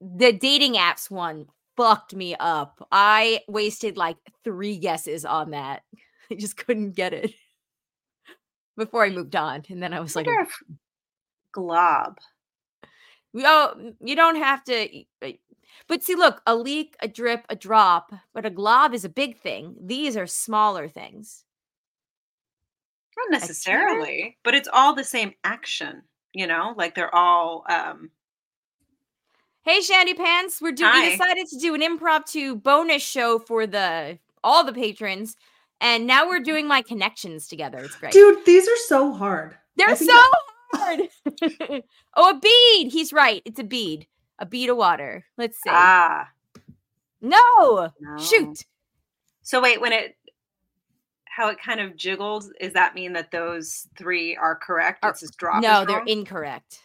the 0.00 0.32
dating 0.32 0.74
apps 0.74 1.10
one 1.10 1.46
fucked 1.76 2.14
me 2.14 2.36
up. 2.40 2.86
I 2.92 3.40
wasted 3.48 3.96
like 3.96 4.18
three 4.44 4.78
guesses 4.78 5.24
on 5.24 5.50
that. 5.52 5.82
I 6.30 6.34
just 6.36 6.56
couldn't 6.56 6.92
get 6.96 7.14
it 7.14 7.34
before 8.76 9.04
I 9.04 9.10
moved 9.10 9.36
on, 9.36 9.64
and 9.68 9.82
then 9.82 9.92
I 9.92 10.00
was 10.00 10.16
like, 10.16 10.26
wonder 10.26 10.42
if 10.42 10.62
glob. 11.52 12.18
"Oh, 13.36 13.92
you 14.00 14.16
don't 14.16 14.36
have 14.36 14.64
to." 14.64 15.04
But 15.88 16.02
see, 16.02 16.14
look, 16.14 16.42
a 16.46 16.54
leak, 16.54 16.96
a 17.00 17.08
drip, 17.08 17.44
a 17.48 17.56
drop, 17.56 18.12
but 18.32 18.46
a 18.46 18.50
glob 18.50 18.94
is 18.94 19.04
a 19.04 19.08
big 19.08 19.38
thing. 19.38 19.76
These 19.80 20.16
are 20.16 20.26
smaller 20.26 20.88
things. 20.88 21.44
Not 23.16 23.40
necessarily, 23.40 24.36
but 24.44 24.54
it's 24.54 24.68
all 24.72 24.94
the 24.94 25.04
same 25.04 25.32
action, 25.42 26.02
you 26.34 26.46
know? 26.46 26.74
Like 26.76 26.94
they're 26.94 27.14
all 27.14 27.64
um 27.68 28.10
Hey, 29.66 29.80
Shandy 29.80 30.14
Pants, 30.14 30.62
we're 30.62 30.70
doing. 30.70 30.92
We 30.92 31.10
decided 31.10 31.48
to 31.48 31.58
do 31.58 31.74
an 31.74 31.82
impromptu 31.82 32.54
bonus 32.54 33.02
show 33.02 33.40
for 33.40 33.66
the 33.66 34.16
all 34.44 34.62
the 34.62 34.72
patrons, 34.72 35.36
and 35.80 36.06
now 36.06 36.28
we're 36.28 36.38
doing 36.38 36.68
my 36.68 36.82
connections 36.82 37.48
together. 37.48 37.78
It's 37.78 37.96
great. 37.96 38.12
Dude, 38.12 38.44
these 38.46 38.68
are 38.68 38.76
so 38.86 39.12
hard. 39.12 39.56
They're 39.76 39.96
think 39.96 40.12
so 40.12 40.22
hard. 40.74 41.00
oh, 42.16 42.30
a 42.30 42.38
bead. 42.38 42.92
He's 42.92 43.12
right. 43.12 43.42
It's 43.44 43.58
a 43.58 43.64
bead. 43.64 44.06
A 44.38 44.46
bead 44.46 44.68
of 44.70 44.76
water. 44.76 45.24
Let's 45.38 45.56
see. 45.58 45.70
ah 45.72 46.28
no. 47.20 47.90
no. 48.00 48.18
Shoot. 48.22 48.64
So 49.42 49.60
wait, 49.62 49.80
when 49.80 49.92
it 49.92 50.16
how 51.24 51.48
it 51.48 51.58
kind 51.62 51.80
of 51.80 51.96
jiggles, 51.96 52.50
does 52.60 52.72
that 52.74 52.94
mean 52.94 53.12
that 53.14 53.30
those 53.30 53.88
three 53.98 54.36
are 54.36 54.54
correct? 54.56 55.00
Are- 55.04 55.10
It's 55.10 55.20
just 55.20 55.36
drop. 55.36 55.62
no, 55.62 55.84
they're 55.84 56.02
incorrect. 56.06 56.80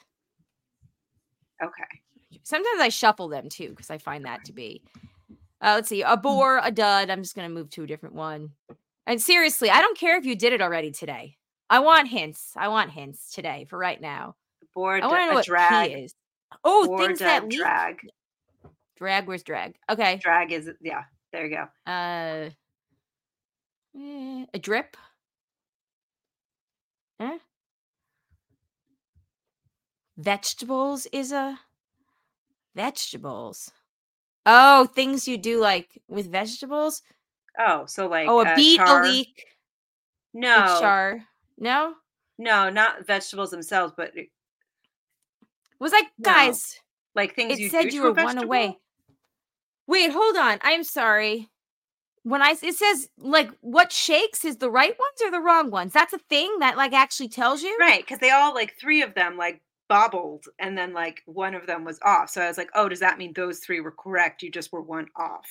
Okay. 1.64 2.02
Sometimes 2.44 2.82
I 2.82 2.90
shuffle 2.90 3.28
them 3.30 3.50
too 3.50 3.70
because 3.70 3.90
I 3.90 3.98
find 3.98 4.26
that 4.26 4.44
to 4.46 4.54
be. 4.54 4.82
Uh, 5.62 5.74
let's 5.76 5.90
see. 5.90 6.02
A 6.02 6.16
Hmm. 6.16 6.22
bore, 6.22 6.60
a 6.64 6.72
dud. 6.72 7.10
I'm 7.10 7.22
just 7.22 7.36
gonna 7.36 7.50
move 7.50 7.70
to 7.72 7.84
a 7.84 7.88
different 7.88 8.16
one. 8.16 8.52
And 9.06 9.22
seriously, 9.22 9.70
I 9.70 9.82
don't 9.82 9.98
care 9.98 10.18
if 10.18 10.26
you 10.26 10.36
did 10.36 10.54
it 10.54 10.62
already 10.62 10.92
today. 10.92 11.38
I 11.70 11.80
want 11.80 12.08
hints. 12.08 12.54
I 12.56 12.68
want 12.68 12.92
hints 12.92 13.32
today 13.34 13.66
for 13.70 13.78
right 13.78 14.00
now. 14.02 14.36
Board 14.74 15.04
I 15.04 15.08
want 15.08 15.20
to 15.22 15.26
know 15.26 15.32
a 15.32 15.36
what 15.36 15.46
drag. 15.46 15.92
P 15.92 15.98
is. 16.04 16.16
Oh, 16.64 16.98
things 16.98 17.20
that 17.20 17.44
a 17.44 17.46
leak. 17.48 17.60
drag. 17.60 18.00
Drag. 18.98 19.28
Where's 19.28 19.44
drag? 19.44 19.76
Okay. 19.90 20.18
Drag 20.18 20.52
is 20.52 20.70
yeah, 20.82 21.04
there 21.32 21.46
you 21.46 21.56
go. 21.56 21.92
Uh, 21.92 22.50
eh, 23.98 24.46
a 24.54 24.60
drip. 24.60 24.96
Eh? 27.20 27.38
Vegetables 30.18 31.08
is 31.12 31.32
a 31.32 31.60
vegetables. 32.76 33.72
Oh, 34.46 34.86
things 34.86 35.28
you 35.28 35.38
do 35.38 35.60
like 35.60 36.02
with 36.08 36.32
vegetables. 36.32 37.02
Oh, 37.60 37.86
so 37.86 38.08
like 38.08 38.28
oh, 38.28 38.42
a 38.42 38.46
uh, 38.46 38.56
beet, 38.56 38.78
char- 38.78 39.04
a 39.04 39.08
leek, 39.08 39.46
a 40.36 40.38
No, 40.38 40.78
char. 40.80 41.22
No, 41.58 41.96
no, 42.38 42.70
not 42.70 43.06
vegetables 43.06 43.52
themselves, 43.52 43.94
but 43.96 44.16
it- 44.16 44.30
was 45.82 45.92
like 45.92 46.06
No. 46.18 46.32
guys. 46.32 46.80
like 47.16 47.36
things 47.36 47.54
It 47.54 47.60
you 47.60 47.70
said 47.70 47.92
you 47.94 48.04
were 48.04 48.14
one 48.14 48.38
away. 48.38 48.78
Wait, 49.88 50.12
hold 50.12 50.38
on. 50.38 50.60
I'm 50.62 50.84
sorry. 50.84 51.50
When 52.24 52.42
I 52.42 52.56
it 52.62 52.76
says 52.76 53.10
like 53.18 53.50
what 53.62 53.92
shakes 53.92 54.46
is 54.46 54.58
the 54.58 54.70
right 54.70 54.92
ones 54.98 55.22
or 55.24 55.32
the 55.32 55.40
wrong 55.42 55.72
ones. 55.72 55.92
That's 55.94 56.14
a 56.14 56.20
thing 56.20 56.60
that 56.60 56.78
like 56.78 56.94
actually 56.94 57.30
tells 57.30 57.64
you. 57.64 57.76
Right, 57.80 58.02
because 58.02 58.20
they 58.20 58.30
all 58.32 58.54
like 58.54 58.76
three 58.80 59.02
of 59.02 59.16
them 59.16 59.38
like 59.38 59.62
bobbled, 59.90 60.46
and 60.60 60.78
then 60.78 60.94
like 60.94 61.22
one 61.26 61.54
of 61.56 61.66
them 61.68 61.84
was 61.84 62.00
off. 62.04 62.30
So 62.30 62.42
I 62.42 62.48
was 62.48 62.58
like, 62.58 62.70
oh, 62.76 62.88
does 62.88 63.00
that 63.02 63.18
mean 63.18 63.34
those 63.34 63.60
three 63.60 63.82
were 63.82 63.92
correct? 63.92 64.44
You 64.44 64.52
just 64.52 64.72
were 64.72 64.82
one 64.82 65.08
off. 65.18 65.48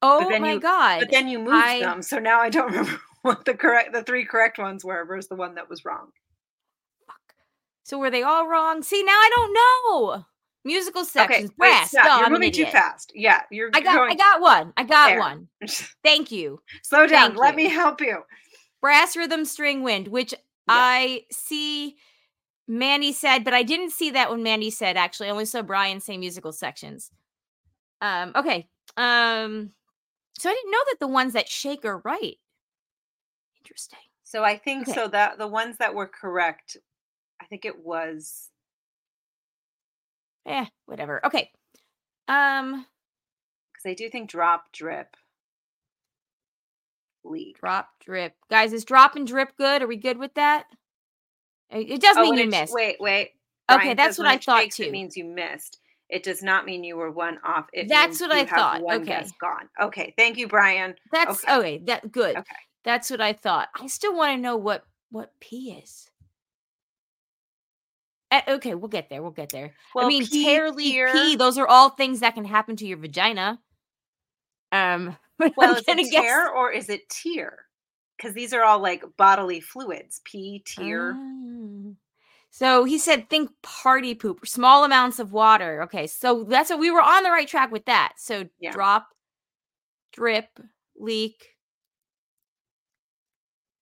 Oh 0.00 0.30
my 0.38 0.52
you- 0.52 0.60
god. 0.60 1.00
But 1.00 1.10
then 1.10 1.26
you 1.28 1.38
moved 1.40 1.50
I- 1.56 1.80
them, 1.80 2.02
so 2.02 2.18
now 2.18 2.40
I 2.40 2.48
don't 2.50 2.66
remember 2.70 3.00
what 3.22 3.44
the 3.44 3.54
correct, 3.54 3.92
the 3.92 4.02
three 4.04 4.24
correct 4.24 4.58
ones 4.58 4.84
were 4.84 5.04
versus 5.04 5.28
the 5.28 5.34
one 5.36 5.56
that 5.56 5.68
was 5.68 5.84
wrong. 5.84 6.12
So 7.84 7.98
were 7.98 8.10
they 8.10 8.22
all 8.22 8.46
wrong? 8.46 8.82
See, 8.82 9.02
now 9.02 9.12
I 9.12 9.30
don't 9.34 9.54
know. 9.54 10.24
Musical 10.64 11.04
sections, 11.04 11.50
okay, 11.50 11.54
wait, 11.58 11.70
brass. 11.70 11.88
stop. 11.90 12.04
duh, 12.04 12.16
You're 12.18 12.26
I'm 12.26 12.32
moving 12.32 12.52
too 12.52 12.66
fast. 12.66 13.10
Yeah, 13.16 13.42
you're. 13.50 13.70
I 13.74 13.80
got, 13.80 14.10
I 14.10 14.14
got 14.14 14.40
one. 14.40 14.72
I 14.76 14.84
got 14.84 15.08
There. 15.08 15.18
one. 15.18 15.48
Thank 16.04 16.30
you. 16.30 16.60
Slow 16.82 17.06
down. 17.08 17.30
Thank 17.30 17.40
Let 17.40 17.56
me 17.56 17.68
help 17.68 18.00
you. 18.00 18.18
Brass 18.80 19.16
rhythm, 19.16 19.44
string, 19.44 19.82
wind, 19.82 20.06
which 20.08 20.32
I 20.68 21.24
see. 21.32 21.96
Mandy 22.68 23.12
said, 23.12 23.42
but 23.42 23.54
I 23.54 23.64
didn't 23.64 23.90
see 23.90 24.10
that 24.10 24.30
when 24.30 24.44
Mandy 24.44 24.70
said. 24.70 24.96
Actually, 24.96 25.28
I 25.28 25.32
only 25.32 25.44
saw 25.46 25.62
Brian 25.62 25.98
say 26.00 26.16
musical 26.16 26.52
sections. 26.52 27.10
Um. 28.00 28.30
Okay. 28.36 28.68
Um. 28.96 29.70
So 30.38 30.48
I 30.48 30.54
didn't 30.54 30.70
know 30.70 30.78
that 30.90 31.00
the 31.00 31.08
ones 31.08 31.32
that 31.32 31.48
shake 31.48 31.84
are 31.84 31.98
right. 31.98 32.36
Interesting. 33.58 33.98
So 34.22 34.44
I 34.44 34.56
think 34.56 34.82
Okay. 34.88 34.92
so 34.94 35.08
that 35.08 35.38
the 35.38 35.46
ones 35.48 35.76
that 35.78 35.92
were 35.94 36.06
correct, 36.06 36.76
I 37.42 37.46
think 37.46 37.64
it 37.64 37.84
was 37.84 38.48
Eh, 40.46 40.66
whatever. 40.86 41.24
Okay. 41.24 41.50
Um. 42.28 42.86
because 43.72 43.90
I 43.90 43.94
do 43.94 44.08
think 44.08 44.30
drop, 44.30 44.72
drip, 44.72 45.16
leak. 47.24 47.58
Drop, 47.60 47.88
drip. 48.04 48.34
Guys, 48.50 48.72
is 48.72 48.84
drop 48.84 49.16
and 49.16 49.26
drip 49.26 49.56
good? 49.56 49.82
Are 49.82 49.86
we 49.86 49.96
good 49.96 50.18
with 50.18 50.34
that? 50.34 50.64
It 51.70 52.00
does 52.00 52.16
Oh, 52.18 52.22
mean 52.22 52.36
you 52.36 52.48
missed. 52.48 52.74
Wait, 52.74 52.96
wait. 53.00 53.30
Okay, 53.70 53.78
Brian 53.84 53.96
that's 53.96 54.18
what 54.18 54.26
I 54.26 54.36
thought 54.36 54.70
too. 54.70 54.84
It 54.84 54.92
means 54.92 55.16
you 55.16 55.24
missed. 55.24 55.78
It 56.10 56.22
does 56.22 56.42
not 56.42 56.66
mean 56.66 56.84
you 56.84 56.96
were 56.96 57.10
one 57.10 57.38
off. 57.42 57.68
It 57.72 57.88
That's 57.88 58.20
what 58.20 58.30
I 58.30 58.44
thought. 58.44 58.82
Okay. 58.82 59.24
gone. 59.40 59.68
Okay, 59.80 60.12
thank 60.18 60.36
you, 60.36 60.46
Brian. 60.46 60.94
That's 61.10 61.42
okay. 61.44 61.56
okay. 61.56 61.78
That 61.86 62.12
good. 62.12 62.36
Okay. 62.36 62.56
That's 62.84 63.10
what 63.10 63.22
I 63.22 63.32
thought. 63.32 63.68
I 63.80 63.86
still 63.86 64.14
want 64.14 64.36
to 64.36 64.40
know 64.40 64.56
what 64.56 64.84
what 65.10 65.32
P 65.40 65.70
is. 65.82 66.10
Eh, 68.32 68.40
okay, 68.48 68.74
we'll 68.74 68.88
get 68.88 69.10
there. 69.10 69.20
We'll 69.20 69.30
get 69.30 69.50
there. 69.50 69.74
I 69.94 70.08
mean, 70.08 70.26
P 70.26 70.44
tear, 70.44 70.70
leak, 70.72 70.94
pee. 71.12 71.36
Those 71.36 71.58
are 71.58 71.66
all 71.68 71.90
things 71.90 72.20
that 72.20 72.34
can 72.34 72.46
happen 72.46 72.76
to 72.76 72.86
your 72.86 72.96
vagina. 72.98 73.60
Um, 74.72 75.16
Well, 75.56 75.72
I'm 75.72 75.76
is 75.76 75.84
it 75.86 76.10
guess- 76.10 76.22
tear 76.22 76.50
or 76.50 76.72
is 76.72 76.88
it 76.88 77.08
tear? 77.10 77.66
Because 78.16 78.32
these 78.34 78.52
are 78.54 78.62
all 78.62 78.78
like 78.80 79.04
bodily 79.18 79.60
fluids. 79.60 80.20
P, 80.24 80.62
tear. 80.64 81.14
Ah. 81.16 81.90
So 82.50 82.84
he 82.84 82.98
said, 82.98 83.28
think 83.28 83.50
party 83.62 84.14
poop, 84.14 84.46
small 84.46 84.84
amounts 84.84 85.18
of 85.18 85.32
water. 85.32 85.82
Okay, 85.84 86.06
so 86.06 86.44
that's 86.44 86.70
what 86.70 86.78
we 86.78 86.90
were 86.90 87.00
on 87.02 87.22
the 87.24 87.30
right 87.30 87.48
track 87.48 87.70
with 87.72 87.84
that. 87.86 88.12
So 88.18 88.44
Yeah. 88.60 88.72
drop, 88.72 89.08
drip, 90.12 90.46
leak. 90.96 91.48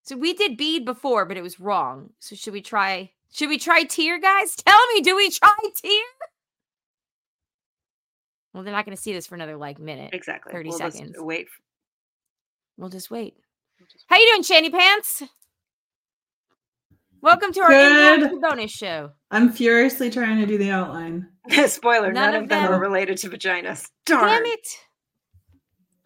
So 0.04 0.16
we 0.16 0.32
did 0.34 0.56
bead 0.56 0.84
before, 0.84 1.24
but 1.26 1.36
it 1.36 1.42
was 1.42 1.60
wrong. 1.60 2.10
So 2.20 2.34
should 2.34 2.52
we 2.52 2.62
try? 2.62 3.12
Should 3.32 3.48
we 3.48 3.58
try 3.58 3.84
tear, 3.84 4.18
guys? 4.18 4.54
Tell 4.66 4.78
me, 4.94 5.00
do 5.00 5.16
we 5.16 5.30
try 5.30 5.54
tear? 5.82 6.02
Well, 8.52 8.64
they're 8.64 8.72
not 8.72 8.84
going 8.84 8.96
to 8.96 9.02
see 9.02 9.12
this 9.12 9.26
for 9.26 9.36
another 9.36 9.56
like 9.56 9.78
minute. 9.78 10.10
exactly. 10.12 10.52
30 10.52 10.68
we'll 10.70 10.78
just 10.78 10.96
seconds. 10.96 11.16
wait. 11.18 11.48
We'll 12.76 12.88
just 12.88 13.10
wait. 13.10 13.34
we'll 13.78 13.86
just 13.92 14.04
How 14.08 14.16
you 14.18 14.26
doing, 14.32 14.42
Shandy 14.42 14.70
Pants? 14.70 15.22
Welcome 17.22 17.52
to 17.52 17.60
our 17.60 17.68
Good. 17.68 18.22
impromptu 18.22 18.40
bonus 18.40 18.70
show. 18.70 19.10
I'm 19.30 19.52
furiously 19.52 20.10
trying 20.10 20.38
to 20.40 20.46
do 20.46 20.56
the 20.58 20.70
outline. 20.70 21.28
Spoiler: 21.66 22.12
None 22.12 22.32
none, 22.32 22.34
of 22.34 22.42
of 22.44 22.48
them, 22.48 22.72
are 22.72 22.80
related 22.80 23.18
to 23.18 23.28
vaginas. 23.28 23.86
Darn. 24.06 24.26
Damn 24.26 24.46
it. 24.46 24.66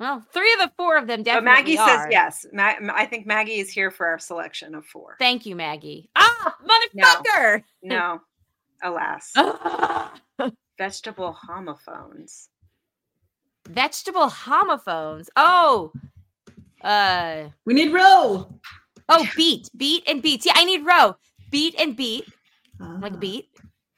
Well, 0.01 0.25
three 0.33 0.53
of 0.55 0.59
the 0.61 0.73
four 0.77 0.97
of 0.97 1.07
them 1.07 1.23
definitely. 1.23 1.49
But 1.51 1.57
definitely 1.67 1.77
Maggie 1.77 1.99
says 1.99 2.07
yes. 2.11 2.47
Ma- 2.53 2.75
Ma- 2.81 2.95
I 2.97 3.07
think 3.07 3.27
Maggie 3.27 3.59
is 3.61 3.71
here 3.71 3.91
for 3.91 4.07
our 4.07 4.19
selection 4.19 4.75
of 4.75 4.85
four. 4.85 5.17
Thank 5.19 5.47
you, 5.47 5.55
Maggie. 5.55 6.11
Ah, 6.17 6.57
motherfucker! 6.67 7.63
No, 7.83 8.21
alas. 8.83 9.33
Ah. 9.37 10.13
Vegetable 10.79 11.33
homophones. 11.33 12.49
Vegetable 13.69 14.29
homophones. 14.29 15.31
Oh, 15.37 15.93
uh, 16.83 17.45
We 17.65 17.75
need 17.75 17.93
row. 17.93 18.53
oh, 19.09 19.27
beet, 19.37 19.71
beet, 19.77 20.03
and 20.09 20.21
beets. 20.21 20.45
Yeah, 20.45 20.53
I 20.57 20.65
need 20.65 20.85
row. 20.85 21.17
Beet 21.51 21.77
and 21.81 21.97
beet, 21.97 22.27
like 22.81 23.13
Ah, 23.13 23.17
beet. 23.17 23.49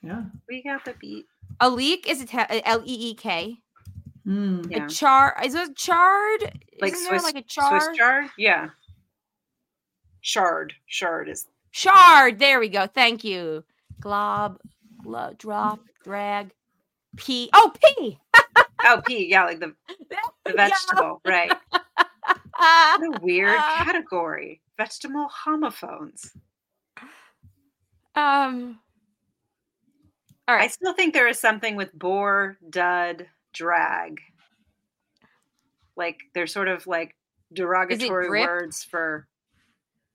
Yeah. 0.03 0.25
We 0.49 0.63
got 0.63 0.85
the 0.85 0.95
beat. 1.01 1.25
A 1.61 1.71
leek 1.71 2.07
is 2.09 2.23
a 2.23 2.69
L 2.69 2.83
E 2.85 3.11
E 3.11 3.15
K. 3.15 3.57
Mm. 4.27 4.71
Yeah. 4.71 4.87
A 4.87 4.89
char 4.89 5.37
is 5.45 5.55
it 5.55 5.77
charred? 5.77 6.61
Like 6.81 6.93
Isn't 6.93 7.05
there 7.09 7.19
Swiss, 7.21 7.35
like 7.35 7.37
a 7.37 7.47
char? 7.47 7.81
Swiss 7.81 7.97
chard? 7.97 8.27
Yeah. 8.37 8.71
Shard. 10.21 10.73
Shard 10.87 11.29
is 11.29 11.47
Shard. 11.71 12.39
There 12.39 12.59
we 12.59 12.69
go. 12.69 12.87
Thank 12.87 13.23
you. 13.23 13.63
Glob, 14.01 14.59
glob, 15.03 15.39
drop, 15.39 15.81
drag, 16.05 16.51
pea. 17.17 17.49
Oh, 17.53 17.73
pea. 17.81 18.19
oh 18.85 19.03
pea, 19.07 19.29
yeah, 19.31 19.45
like 19.45 19.61
the, 19.61 19.75
the 19.89 20.17
Yeah. 20.47 20.53
vegetable, 20.69 21.21
right. 21.25 21.53
Ah. 22.59 22.97
What 23.01 23.21
a 23.21 23.25
weird 23.25 23.55
Ah. 23.59 23.83
category. 23.85 24.61
Vegetable 24.79 25.29
homophones. 25.29 26.33
Um. 28.15 28.81
All 30.49 30.57
I 30.57 30.69
still 30.69 30.95
think 30.95 31.13
there 31.13 31.29
is 31.29 31.39
something 31.39 31.77
with 31.77 31.93
bore, 31.93 32.57
dud, 32.71 33.27
drag. 33.57 34.21
Like 35.97 36.21
they're 36.35 36.47
sort 36.47 36.69
of 36.69 36.87
like 36.87 37.17
derogatory 37.53 38.29
words 38.29 38.85
for 38.85 39.27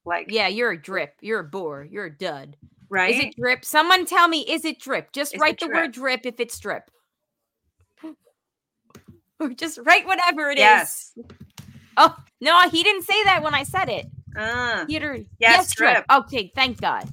like 0.05 0.27
Yeah, 0.29 0.47
you're 0.47 0.71
a 0.71 0.81
drip. 0.81 1.15
You're 1.21 1.39
a 1.39 1.43
bore. 1.43 1.83
You're 1.89 2.05
a 2.05 2.15
dud. 2.17 2.55
right. 2.89 3.13
Is 3.15 3.19
it 3.19 3.35
drip? 3.35 3.65
Someone 3.65 4.05
tell 4.05 4.27
me, 4.27 4.41
is 4.47 4.63
it 4.65 4.79
drip? 4.79 5.11
Just 5.11 5.33
Is 5.35 5.39
write 5.41 5.59
the 5.59 5.67
word 5.67 5.91
drip 5.91 6.25
if 6.25 6.39
it's 6.39 6.59
drip. 6.59 6.89
Or 9.39 9.49
just 9.49 9.79
write 9.83 10.05
whatever 10.05 10.51
it 10.51 10.59
is. 10.59 10.61
Yes. 10.61 11.13
Oh 11.97 12.15
no, 12.41 12.69
he 12.69 12.83
didn't 12.83 13.03
say 13.03 13.23
that 13.23 13.41
when 13.41 13.55
I 13.55 13.63
said 13.63 13.89
it. 13.89 14.05
Uh, 14.37 14.85
He 14.85 14.93
had 14.93 15.03
a- 15.03 15.25
Yes, 15.39 15.73
drip. 15.73 16.05
Okay, 16.11 16.51
thank 16.53 16.79
God. 16.79 17.09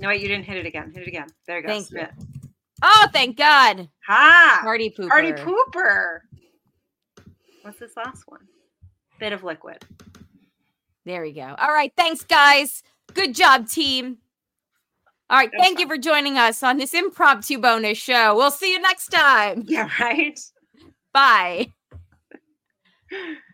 no, 0.00 0.08
wait, 0.08 0.20
you 0.20 0.28
didn't 0.28 0.44
hit 0.44 0.58
it 0.58 0.66
again. 0.66 0.92
Hit 0.92 1.02
it 1.04 1.08
again. 1.08 1.28
There 1.46 1.56
you 1.56 1.62
go. 1.62 1.68
Thank 1.68 1.90
you. 1.90 2.06
Oh, 2.86 3.08
thank 3.14 3.38
God. 3.38 3.88
Ha! 4.06 4.60
Party 4.62 4.90
pooper. 4.90 5.08
Party 5.08 5.32
pooper. 5.32 6.18
What's 7.62 7.78
this 7.78 7.96
last 7.96 8.24
one? 8.26 8.40
Bit 9.18 9.32
of 9.32 9.42
liquid. 9.42 9.82
There 11.06 11.22
we 11.22 11.32
go. 11.32 11.54
All 11.58 11.72
right, 11.72 11.90
thanks, 11.96 12.24
guys. 12.24 12.82
Good 13.14 13.34
job, 13.34 13.68
team. 13.68 14.18
All 15.30 15.38
right, 15.38 15.50
thank 15.58 15.78
you 15.80 15.88
for 15.88 15.96
joining 15.96 16.36
us 16.36 16.62
on 16.62 16.76
this 16.76 16.92
impromptu 16.92 17.58
bonus 17.58 17.96
show. 17.96 18.36
We'll 18.36 18.50
see 18.50 18.72
you 18.72 18.80
next 18.80 19.08
time. 19.08 19.64
Yeah, 19.66 19.88
right. 19.98 20.38
Bye. 21.14 21.72